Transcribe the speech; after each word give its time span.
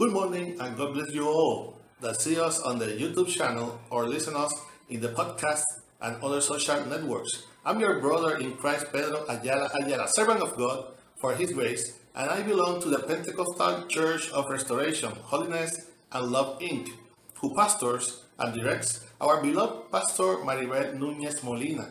Good 0.00 0.12
morning 0.12 0.56
and 0.58 0.78
God 0.78 0.94
bless 0.94 1.12
you 1.12 1.28
all 1.28 1.76
that 2.00 2.18
see 2.18 2.40
us 2.40 2.58
on 2.60 2.78
the 2.78 2.86
YouTube 2.86 3.28
channel 3.28 3.78
or 3.90 4.08
listen 4.08 4.34
us 4.34 4.50
in 4.88 5.02
the 5.02 5.08
podcast 5.08 5.60
and 6.00 6.16
other 6.24 6.40
social 6.40 6.86
networks. 6.86 7.44
I'm 7.66 7.80
your 7.80 8.00
brother 8.00 8.38
in 8.38 8.56
Christ, 8.56 8.86
Pedro 8.94 9.26
Ayala 9.28 9.68
Ayala, 9.74 10.08
servant 10.08 10.40
of 10.40 10.56
God 10.56 10.86
for 11.20 11.34
His 11.34 11.52
grace, 11.52 12.00
and 12.16 12.30
I 12.30 12.40
belong 12.40 12.80
to 12.80 12.88
the 12.88 13.00
Pentecostal 13.00 13.88
Church 13.88 14.30
of 14.30 14.48
Restoration, 14.48 15.12
Holiness, 15.20 15.90
and 16.12 16.32
Love 16.32 16.58
Inc., 16.60 16.88
who 17.34 17.54
pastors 17.54 18.24
and 18.38 18.58
directs 18.58 19.04
our 19.20 19.42
beloved 19.42 19.92
pastor 19.92 20.40
Maribel 20.48 20.98
Nunez 20.98 21.44
Molina. 21.44 21.90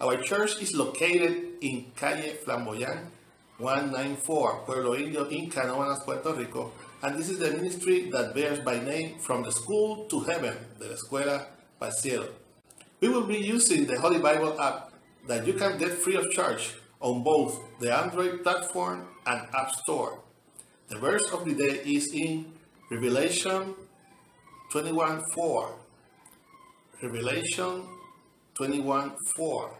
Our 0.00 0.18
church 0.18 0.62
is 0.62 0.76
located 0.76 1.58
in 1.60 1.90
Calle 1.96 2.38
Flamboyant 2.44 3.17
194, 3.58 4.62
Pueblo 4.66 4.94
Indio, 4.94 5.24
in 5.28 5.50
Canóvanas, 5.50 6.04
Puerto 6.04 6.32
Rico, 6.32 6.72
and 7.02 7.18
this 7.18 7.28
is 7.28 7.40
the 7.40 7.50
ministry 7.50 8.08
that 8.10 8.32
bears 8.32 8.60
by 8.60 8.78
name 8.78 9.18
From 9.18 9.42
the 9.42 9.50
School 9.50 10.06
to 10.06 10.20
Heaven, 10.20 10.56
de 10.78 10.86
la 10.86 10.94
Escuela 10.94 11.46
para 11.80 11.90
Cielo. 11.90 12.28
We 13.00 13.08
will 13.08 13.26
be 13.26 13.38
using 13.38 13.86
the 13.86 13.98
Holy 13.98 14.20
Bible 14.20 14.60
app 14.60 14.92
that 15.26 15.44
you 15.44 15.54
can 15.54 15.76
get 15.76 15.90
free 15.90 16.14
of 16.14 16.30
charge 16.30 16.74
on 17.00 17.24
both 17.24 17.60
the 17.80 17.92
Android 17.92 18.44
platform 18.44 19.08
and 19.26 19.42
App 19.52 19.72
Store. 19.82 20.20
The 20.88 20.98
verse 20.98 21.28
of 21.32 21.44
the 21.44 21.54
day 21.54 21.80
is 21.84 22.12
in 22.14 22.52
Revelation 22.90 23.74
21:4. 24.72 25.72
Revelation 27.02 27.88
21:4. 28.54 29.70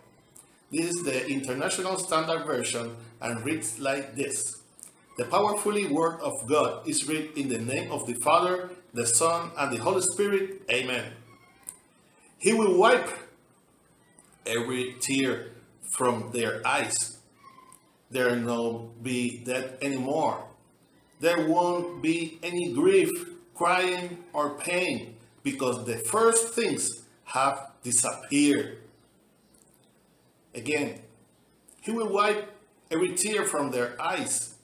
This 0.70 0.91
is 0.91 1.02
the 1.02 1.27
International 1.27 1.97
Standard 1.97 2.44
Version 2.44 2.94
and 3.22 3.42
reads 3.42 3.78
like 3.78 4.14
this. 4.14 4.61
The 5.16 5.24
powerfully 5.24 5.86
word 5.86 6.20
of 6.20 6.47
God 6.47 6.86
is 6.86 7.08
read 7.08 7.30
in 7.36 7.48
the 7.48 7.58
name 7.58 7.91
of 7.91 8.06
the 8.06 8.12
Father, 8.14 8.69
the 8.92 9.06
Son, 9.06 9.50
and 9.56 9.72
the 9.72 9.78
Holy 9.78 10.02
Spirit. 10.02 10.61
Amen. 10.70 11.12
He 12.36 12.52
will 12.52 12.78
wipe 12.78 13.08
every 14.44 14.96
tear 15.00 15.52
from 15.91 16.33
their 16.33 16.61
eyes. 16.66 17.16
There 18.11 18.28
will 18.28 18.36
no 18.36 18.91
be 19.02 19.42
death 19.44 19.83
anymore. 19.83 20.44
There 21.20 21.48
won't 21.48 22.02
be 22.02 22.39
any 22.42 22.74
grief, 22.74 23.11
crying, 23.55 24.22
or 24.34 24.50
pain 24.58 25.16
because 25.42 25.86
the 25.86 25.96
first 25.96 26.55
things 26.55 27.06
have 27.24 27.70
disappeared. 27.83 28.78
Again, 30.59 31.01
he 31.81 31.92
will 31.92 32.09
wipe 32.09 32.51
every 32.91 33.14
tear 33.14 33.45
from 33.45 33.70
their 33.70 33.95
eyes. 34.03 34.56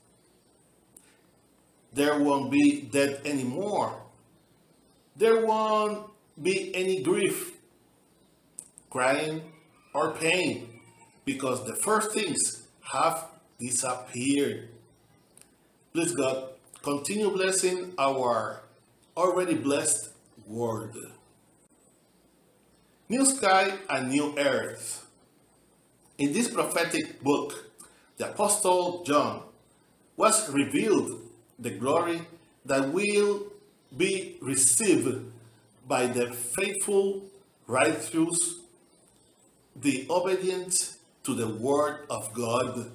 There 1.92 2.19
won't 2.19 2.50
be 2.50 2.81
death 2.81 3.25
anymore. 3.25 4.03
There 5.17 5.47
won't 5.47 6.11
be 6.42 6.75
any 6.75 7.00
grief, 7.00 7.53
crying, 8.91 9.53
or 9.95 10.11
pain 10.15 10.81
because 11.25 11.65
the 11.65 11.77
first 11.77 12.11
things 12.11 12.66
have 12.93 13.28
disappeared. 13.61 14.71
Please 15.93 16.12
God, 16.12 16.49
continue 16.82 17.31
blessing 17.31 17.93
our 17.97 18.62
already 19.16 19.55
blessed 19.55 20.11
world. 20.49 20.97
New 23.09 23.25
sky 23.25 23.75
and 23.88 24.11
new 24.11 24.37
earth. 24.37 25.03
In 26.16 26.32
this 26.32 26.48
prophetic 26.48 27.22
book, 27.25 27.72
the 28.19 28.30
Apostle 28.30 29.02
John 29.02 29.42
was 30.16 30.48
revealed 30.50 31.20
the 31.58 31.70
glory 31.70 32.22
that 32.64 32.92
will 32.92 33.47
be 33.97 34.36
received 34.41 35.25
by 35.88 36.06
the 36.06 36.32
faithful, 36.32 37.25
righteous, 37.66 38.60
the 39.75 40.06
obedient 40.08 40.94
to 41.25 41.34
the 41.34 41.48
word 41.48 42.06
of 42.08 42.32
God. 42.32 42.92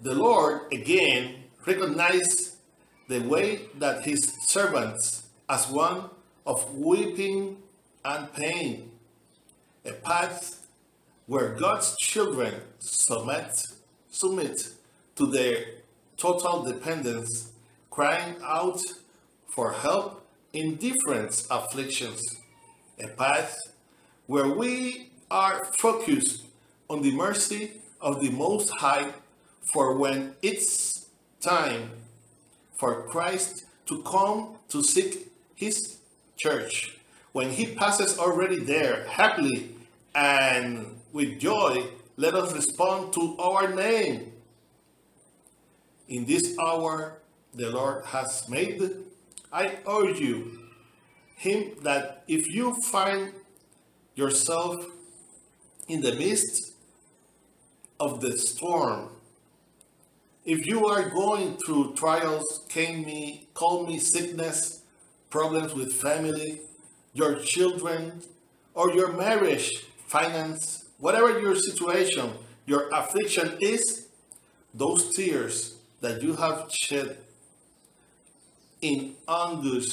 The 0.00 0.14
Lord 0.14 0.72
again 0.72 1.44
recognized 1.66 2.58
the 3.08 3.22
way 3.22 3.62
that 3.80 4.04
his 4.04 4.20
servants 4.46 5.26
as 5.48 5.68
one 5.68 6.10
of 6.46 6.72
weeping 6.76 7.56
and 8.04 8.32
pain, 8.32 8.92
a 9.84 9.92
path 9.92 10.59
where 11.30 11.50
God's 11.50 11.96
children 11.96 12.52
submit, 12.80 13.62
submit 14.10 14.70
to 15.14 15.26
their 15.26 15.64
total 16.16 16.64
dependence, 16.64 17.52
crying 17.88 18.34
out 18.42 18.80
for 19.46 19.70
help 19.70 20.26
in 20.52 20.74
different 20.74 21.46
afflictions, 21.48 22.20
a 22.98 23.06
path 23.06 23.56
where 24.26 24.48
we 24.48 25.10
are 25.30 25.66
focused 25.78 26.46
on 26.88 27.00
the 27.02 27.12
mercy 27.12 27.74
of 28.00 28.20
the 28.20 28.30
Most 28.30 28.70
High 28.70 29.12
for 29.72 29.96
when 29.96 30.34
it's 30.42 31.06
time 31.40 31.90
for 32.76 33.06
Christ 33.06 33.66
to 33.86 34.02
come 34.02 34.56
to 34.70 34.82
seek 34.82 35.30
his 35.54 35.98
church. 36.36 36.98
When 37.30 37.50
he 37.50 37.66
passes 37.66 38.18
already 38.18 38.58
there 38.58 39.04
happily 39.04 39.76
and 40.12 40.99
with 41.12 41.38
joy, 41.38 41.84
let 42.16 42.34
us 42.34 42.52
respond 42.52 43.12
to 43.14 43.36
our 43.38 43.74
name. 43.74 44.32
In 46.08 46.26
this 46.26 46.56
hour 46.58 47.18
the 47.54 47.70
Lord 47.70 48.04
has 48.06 48.48
made, 48.48 48.82
I 49.52 49.78
urge 49.88 50.20
you, 50.20 50.60
him 51.36 51.72
that 51.82 52.24
if 52.28 52.48
you 52.48 52.74
find 52.82 53.32
yourself 54.14 54.84
in 55.88 56.00
the 56.00 56.14
midst 56.14 56.74
of 57.98 58.20
the 58.20 58.36
storm, 58.38 59.10
if 60.44 60.66
you 60.66 60.86
are 60.86 61.08
going 61.10 61.58
through 61.58 61.94
trials, 61.94 62.64
came 62.68 63.04
me, 63.04 63.48
call 63.54 63.86
me 63.86 63.98
sickness, 63.98 64.82
problems 65.28 65.74
with 65.74 65.92
family, 65.92 66.62
your 67.12 67.36
children, 67.40 68.22
or 68.74 68.92
your 68.92 69.12
marriage, 69.12 69.84
finance, 70.06 70.79
whatever 71.00 71.40
your 71.40 71.56
situation, 71.56 72.30
your 72.66 72.88
affliction 72.90 73.58
is, 73.60 74.06
those 74.72 75.14
tears 75.14 75.76
that 76.00 76.22
you 76.22 76.34
have 76.36 76.70
shed 76.70 77.18
in 78.80 79.14
anguish 79.28 79.88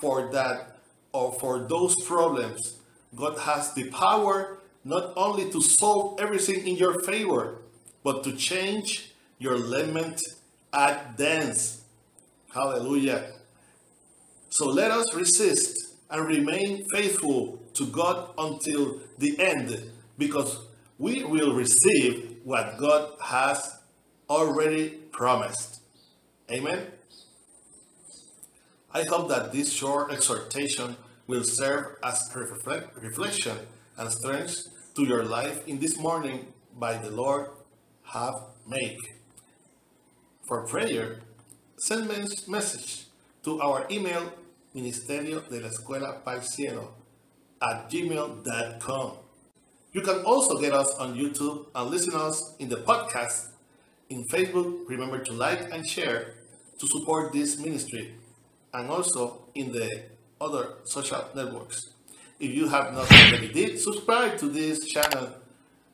for 0.00 0.30
that 0.32 0.78
or 1.12 1.32
for 1.32 1.60
those 1.60 1.94
problems, 2.04 2.78
God 3.14 3.38
has 3.38 3.72
the 3.74 3.90
power 3.90 4.58
not 4.84 5.12
only 5.16 5.50
to 5.50 5.62
solve 5.62 6.20
everything 6.20 6.66
in 6.66 6.76
your 6.76 7.00
favor, 7.02 7.62
but 8.02 8.22
to 8.24 8.32
change 8.32 9.12
your 9.38 9.58
lament 9.58 10.20
at 10.72 11.16
dance. 11.16 11.82
Hallelujah. 12.52 13.32
So 14.50 14.68
let 14.68 14.90
us 14.90 15.14
resist 15.14 15.93
and 16.10 16.26
remain 16.26 16.84
faithful 16.92 17.62
to 17.74 17.86
God 17.86 18.30
until 18.38 19.00
the 19.18 19.38
end 19.40 19.90
because 20.18 20.58
we 20.98 21.24
will 21.24 21.54
receive 21.54 22.36
what 22.44 22.76
God 22.78 23.12
has 23.20 23.78
already 24.28 24.90
promised. 25.12 25.80
Amen. 26.50 26.86
I 28.92 29.02
hope 29.02 29.28
that 29.28 29.52
this 29.52 29.72
short 29.72 30.12
exhortation 30.12 30.96
will 31.26 31.42
serve 31.42 31.96
as 32.04 32.30
reflect, 32.34 32.96
reflection 33.02 33.56
and 33.96 34.10
strength 34.12 34.68
to 34.94 35.04
your 35.04 35.24
life 35.24 35.66
in 35.66 35.80
this 35.80 35.98
morning 35.98 36.52
by 36.78 36.96
the 36.96 37.10
Lord 37.10 37.48
have 38.04 38.34
made. 38.68 38.98
For 40.46 40.66
prayer, 40.66 41.20
send 41.76 42.08
message 42.46 43.06
to 43.44 43.60
our 43.60 43.86
email 43.90 44.32
ministerio 44.74 45.40
de 45.48 45.60
la 45.60 45.68
escuela 45.68 46.20
cielo 46.42 46.94
at 47.60 47.88
gmail.com. 47.88 49.18
You 49.92 50.02
can 50.02 50.24
also 50.24 50.58
get 50.58 50.72
us 50.72 50.90
on 50.98 51.14
YouTube 51.14 51.66
and 51.74 51.90
listen 51.90 52.14
us 52.14 52.56
in 52.58 52.68
the 52.68 52.78
podcast. 52.78 53.50
In 54.10 54.24
Facebook, 54.26 54.88
remember 54.88 55.22
to 55.22 55.32
like 55.32 55.70
and 55.72 55.86
share 55.86 56.34
to 56.78 56.86
support 56.88 57.32
this 57.32 57.58
ministry 57.58 58.14
and 58.72 58.90
also 58.90 59.44
in 59.54 59.70
the 59.70 60.02
other 60.40 60.74
social 60.84 61.24
networks. 61.34 61.90
If 62.40 62.50
you 62.50 62.68
have 62.68 62.92
not 62.92 63.10
already 63.10 63.52
did, 63.52 63.78
subscribe 63.78 64.36
to 64.38 64.48
this 64.48 64.84
channel 64.88 65.30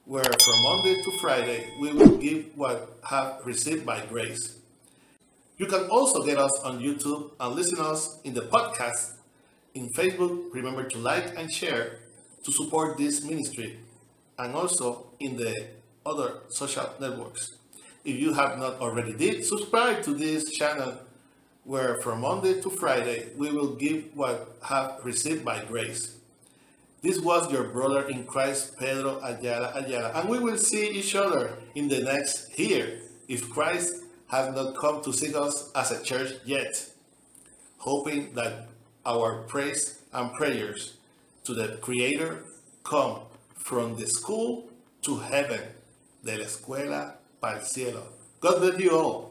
where 0.06 0.24
from 0.24 0.62
Monday 0.62 1.02
to 1.02 1.18
Friday 1.18 1.68
we 1.80 1.92
will 1.92 2.16
give 2.16 2.46
what 2.56 2.98
have 3.04 3.40
received 3.44 3.84
by 3.84 4.04
grace. 4.06 4.59
You 5.60 5.66
can 5.66 5.90
also 5.90 6.24
get 6.24 6.38
us 6.38 6.58
on 6.64 6.80
YouTube 6.80 7.32
and 7.38 7.54
listen 7.54 7.78
us 7.80 8.18
in 8.24 8.32
the 8.32 8.40
podcast. 8.40 9.16
In 9.74 9.90
Facebook, 9.92 10.54
remember 10.54 10.84
to 10.88 10.96
like 10.96 11.36
and 11.36 11.52
share 11.52 11.98
to 12.44 12.50
support 12.50 12.96
this 12.96 13.22
ministry 13.22 13.78
and 14.38 14.54
also 14.54 15.08
in 15.20 15.36
the 15.36 15.66
other 16.06 16.38
social 16.48 16.88
networks. 16.98 17.58
if 18.06 18.16
you 18.16 18.32
have 18.32 18.58
not 18.58 18.80
already 18.80 19.12
did, 19.12 19.44
subscribe 19.44 20.02
to 20.04 20.14
this 20.14 20.50
channel 20.50 20.94
where 21.64 22.00
from 22.00 22.22
Monday 22.22 22.58
to 22.62 22.70
Friday 22.70 23.28
we 23.36 23.52
will 23.52 23.74
give 23.74 24.04
what 24.14 24.56
have 24.62 25.00
received 25.04 25.44
by 25.44 25.62
grace. 25.62 26.16
This 27.02 27.20
was 27.20 27.52
your 27.52 27.64
brother 27.64 28.08
in 28.08 28.24
Christ, 28.24 28.78
Pedro 28.78 29.20
Ayala 29.22 29.72
Ayala, 29.74 30.12
and 30.14 30.26
we 30.30 30.38
will 30.38 30.56
see 30.56 30.88
each 30.88 31.14
other 31.14 31.58
in 31.74 31.88
the 31.88 32.00
next 32.00 32.58
year 32.58 33.02
if 33.28 33.50
Christ 33.50 34.04
has 34.30 34.54
not 34.54 34.76
come 34.76 35.02
to 35.02 35.12
seek 35.12 35.34
us 35.34 35.70
as 35.74 35.90
a 35.90 36.02
church 36.02 36.34
yet, 36.44 36.86
hoping 37.78 38.32
that 38.34 38.68
our 39.04 39.42
praise 39.48 40.00
and 40.12 40.32
prayers 40.34 40.94
to 41.44 41.54
the 41.54 41.78
Creator 41.80 42.44
come 42.84 43.20
from 43.54 43.96
the 43.96 44.06
school 44.06 44.68
to 45.02 45.18
heaven, 45.18 45.60
de 46.24 46.36
la 46.36 46.44
escuela 46.44 47.14
para 47.40 47.58
el 47.58 47.64
cielo. 47.64 48.02
God 48.40 48.60
bless 48.60 48.80
you 48.80 48.90
all. 48.90 49.29